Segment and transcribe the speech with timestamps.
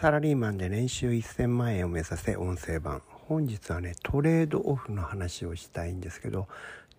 [0.00, 6.46] サラリーマンで年収1000万円を目指せ音声版本日はねトレードオフの話をしたいんですけど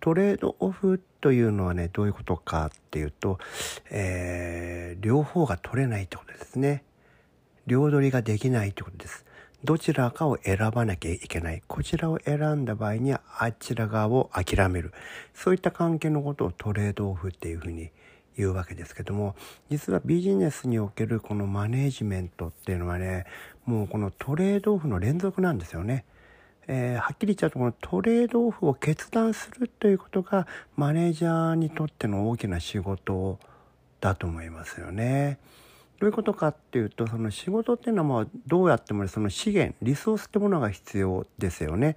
[0.00, 3.38] トレードオフというのはねどういうことかっていうと、
[3.90, 6.84] えー、両方が取れないってことですね
[7.66, 9.24] 両取りができないってことです
[9.64, 11.62] どちらかを選ばなきゃいけない。
[11.66, 14.94] こちらを選んだ場合にはあちら側を諦める。
[15.34, 17.90] そういった関係のことをトレードオフっていうふうに
[18.40, 19.34] いうわけですけども
[19.70, 23.26] 実はビジネスにおけるこのマネージメントっていうのはね
[23.66, 26.04] もうこのトレードオフの連続なんですよね。
[26.66, 33.40] えー、はっきり言っちゃうとこのトレードオフを決断するということがマネージャーにとっての大きな仕事
[34.00, 35.38] だと思いますよね。
[35.98, 41.96] どういうことかっていうとその仕事っていうのはまあどうやってもその資源リソースってものが必要ですよね。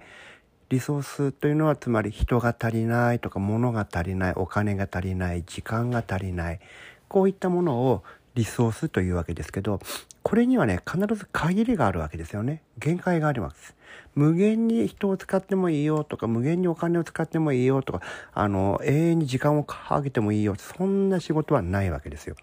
[0.68, 6.60] リソースというのはつまり人が足りないとか物が足りないお金が足りない時間が足りない
[7.08, 8.02] こういったものを
[8.34, 9.78] リソースというわけですけど
[10.22, 12.62] これにはね必ず限りがあるわけですよね。
[12.78, 13.76] 限界があります。
[14.14, 18.00] 無限に人を使ってもいいよとか無限にお金を使ってもいいよとか
[18.32, 22.36] あの永遠に時間をかけてもいいよそんな仕事はないわけですよ。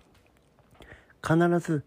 [1.24, 1.84] 必ず、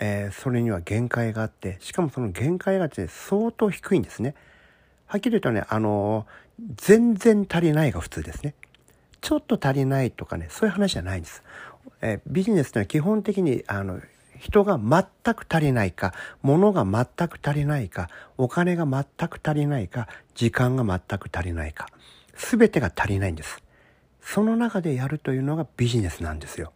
[0.00, 4.34] えー、それには限界があってしかもその限界が、ね、相当低いんですね。
[5.12, 6.26] はっきり言うとね、あの
[6.76, 8.54] 全然足りないが普通ですね。
[9.20, 11.42] ちょっと足りないとかね、そういう話じゃないんです。
[12.00, 14.00] え、ビジネスというのは基本的に、あの、
[14.38, 21.88] 人が全く足りないか、物が全く足りないか、お金が全く足りないか、時間が全く足りないか、
[22.34, 23.62] すべてが足りないんです。
[24.22, 26.72] その中でやるというのがビジネスなんですよ。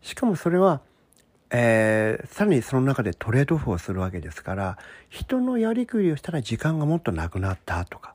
[0.00, 0.80] しかもそれは、
[1.50, 8.14] えー、さらにその中でトレードオフをするわけですから人のやりくりをしたら時間がもっとなくなったとか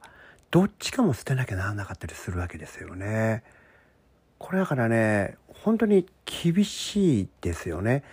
[0.50, 3.44] どっちかも捨てなきゃならなかったりするわけですよね。
[4.38, 8.04] これだからね本当に厳しいですよね。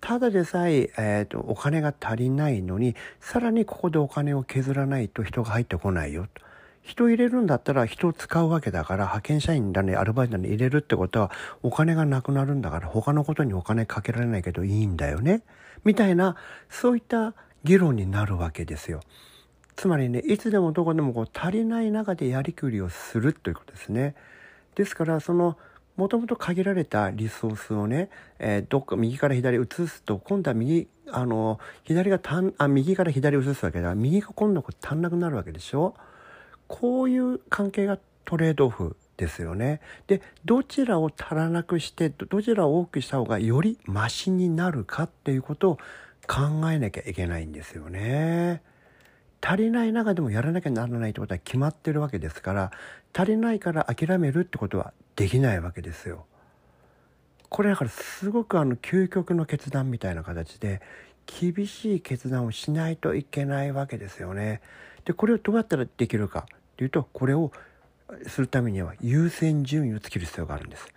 [0.00, 6.47] ただでさええーと、お金が足りないのにさらにここでお金を削らないと人が入ってこないよと。
[6.88, 11.30] 人入れるんだったら人を使うわけだから派遣社員だねアルバイトに入れるってことは
[11.62, 15.42] お金がなくなるんだから他のことにお金かけられないけどいいんだよね
[15.84, 16.34] みたいな
[16.70, 19.00] そういった議論になるわけですよ。
[19.76, 24.14] つまりねいつでもどこでもこう足りない中でやりくりをするということですね。
[24.74, 25.58] ですからその
[25.96, 35.94] もともと限られたリソースをね、えー、どっか右から左移すと今度は右あの左がたんあ右から左移すわけだ右が今度足んなくなるわけでしょ。
[36.68, 39.80] こういう関係がトレードオフですよね。
[40.06, 45.78] でどちらを足らなくしてどちらを多くした方がよりマシになるかっていうことを
[46.26, 48.62] 考えなきゃいけないんですよね。
[49.40, 52.72] 足りない中でもやらなきゃならないってことは決まってるわけですから
[53.14, 56.26] 足りないから諦めるってことはできないわけですよ。
[57.48, 60.82] これだからすごくあの究極の決断みたいな形で
[61.26, 64.60] 厳しい決断をしないといけないわけですよね。
[65.04, 66.46] でこれをどうやったらできるか
[66.78, 67.52] というとこれを
[68.26, 70.88] するためには優先順位をつける必要があるんです。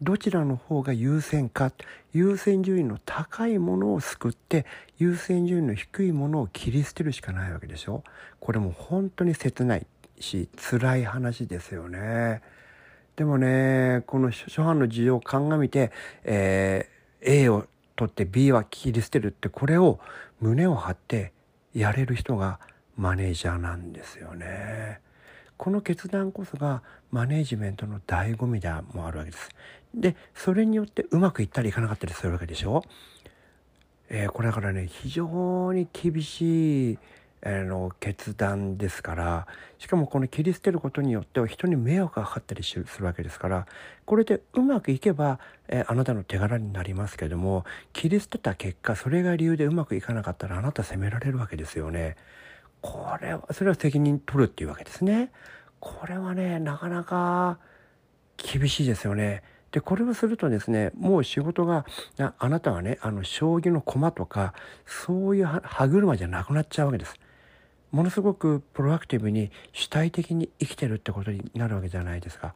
[0.00, 1.72] どちらの方が優先か
[2.12, 4.64] 優先順位の高いものを救って
[4.98, 8.02] 優先順位の低いものを切り捨てるしかないわけでしょ
[8.40, 9.86] これも本当に切ない
[10.18, 12.42] し辛い話ですよね
[13.16, 15.92] でもねこの初版の事情を鑑みて、
[16.24, 17.66] えー、A を
[17.96, 20.00] 取って B は切り捨てるってこれを
[20.40, 21.32] 胸を張って
[21.72, 22.58] やれる人が
[22.96, 25.03] マネージャーなんですよね。
[25.56, 29.48] この決断こそがマネージメントの醍醐味でもあるわけです。
[29.94, 32.82] でそれによってうまくいったりいかなかったりするわけでしょ？
[34.10, 36.98] えー、これだからね非常に厳しい、
[37.42, 39.46] えー、の決断ですから
[39.78, 43.66] しかもこの切り捨てることによっては人に迷惑がかかったりするわけですから
[44.04, 45.38] これでうまくいけば、
[45.68, 52.16] えー、あなたの手柄になりますけども切り捨てた結果それが理由でうまくいかなかったらあなた責められるわけですよね。
[52.84, 55.30] これはそれは責任取るっていうわけですね。
[55.80, 57.58] これはねなかなか
[58.36, 59.42] 厳しいですよね。
[59.72, 61.86] でこれをするとですねもう仕事が
[62.38, 64.52] あなたはねあの将棋の駒とか
[64.84, 67.16] そういう歯車じゃなくなっちゃうわけです。
[67.90, 72.54] ものすごくプロアクティブに主体的に生きてるってことになるわけじゃないですか。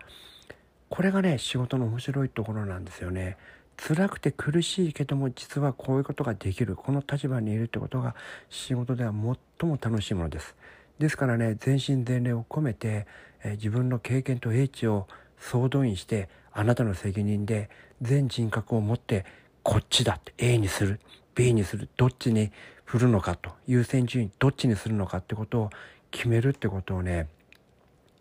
[0.90, 3.38] これがね仕事の面白いところなんですよね。
[3.78, 8.14] 辛くて苦しいけども実はこういうことができるこの立場にいるってことが
[8.50, 9.12] 仕事では
[9.60, 10.56] 最も楽しいものです。
[10.98, 13.06] ですからね全身全霊を込めて、
[13.44, 15.06] え、自分の経験と英知を
[15.38, 17.70] 総動員してあなたの責任で
[18.02, 19.25] 全人格を持って
[19.62, 21.00] こっちだって A にする
[21.36, 22.50] B にするどっちに
[22.84, 25.70] 振るのかと優先順位どっちにするのかってことを
[26.10, 27.28] 決めるってことをね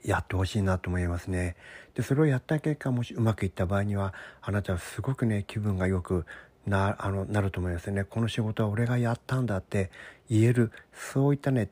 [0.04, 1.56] やってほしいなと思いますね。
[1.96, 6.26] でそれをやった結果もしうまくいった場合にはあなたはすごくね気分がよく
[6.68, 9.90] なあのなると思いますねこの仕事は俺がやったんだって
[10.30, 11.70] 言えるそういったね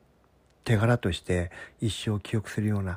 [0.64, 1.50] 手柄として
[1.80, 2.96] 一生記憶するような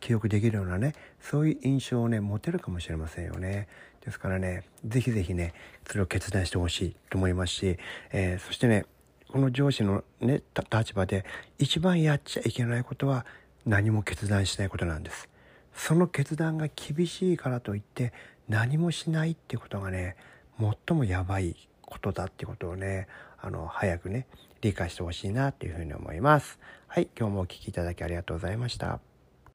[0.00, 3.68] 記憶できるようなねそういう印象をね持てるかもしれませんよね。
[4.04, 5.52] ですからね是非是非ね
[5.86, 7.78] それを決断してほしいと思いますし、
[8.12, 8.86] えー、そしてね
[9.28, 11.24] この上司のね立場で
[11.58, 13.26] 一番やっちゃいけないことは
[13.66, 15.28] 何も決断しないことなんです。
[15.74, 18.12] その決断が厳しいからといって
[18.48, 20.16] 何もしないってことがね
[20.58, 23.06] 最もやばいことだってことをね
[23.40, 24.26] あの早くね
[24.60, 26.58] 理解してほしいなっていうふうに思います。
[26.86, 29.09] はい今日もお聴きいただきありがとうございました。